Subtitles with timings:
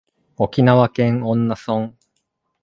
[0.35, 1.91] 沖縄県恩納村